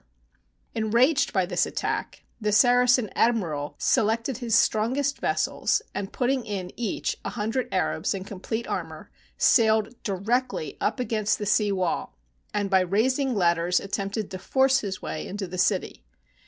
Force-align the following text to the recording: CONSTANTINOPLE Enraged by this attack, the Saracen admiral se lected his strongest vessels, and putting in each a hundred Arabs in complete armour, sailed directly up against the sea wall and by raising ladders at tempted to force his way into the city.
CONSTANTINOPLE 0.73 0.97
Enraged 0.99 1.31
by 1.31 1.45
this 1.45 1.67
attack, 1.67 2.23
the 2.41 2.51
Saracen 2.51 3.11
admiral 3.13 3.75
se 3.77 4.01
lected 4.01 4.37
his 4.39 4.55
strongest 4.55 5.19
vessels, 5.19 5.83
and 5.93 6.11
putting 6.11 6.43
in 6.43 6.71
each 6.75 7.17
a 7.23 7.29
hundred 7.29 7.67
Arabs 7.71 8.15
in 8.15 8.23
complete 8.23 8.65
armour, 8.67 9.11
sailed 9.37 9.93
directly 10.01 10.75
up 10.81 10.99
against 10.99 11.37
the 11.37 11.45
sea 11.45 11.71
wall 11.71 12.17
and 12.51 12.67
by 12.67 12.79
raising 12.79 13.35
ladders 13.35 13.79
at 13.79 13.91
tempted 13.91 14.31
to 14.31 14.39
force 14.39 14.79
his 14.79 15.03
way 15.03 15.27
into 15.27 15.45
the 15.45 15.59
city. 15.59 16.03